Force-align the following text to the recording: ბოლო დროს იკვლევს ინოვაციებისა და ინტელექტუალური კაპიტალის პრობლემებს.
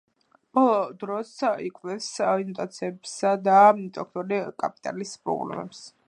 ბოლო 0.57 0.77
დროს 1.01 1.33
იკვლევს 1.65 2.07
ინოვაციებისა 2.43 3.33
და 3.49 3.59
ინტელექტუალური 3.83 4.41
კაპიტალის 4.65 5.13
პრობლემებს. 5.27 5.83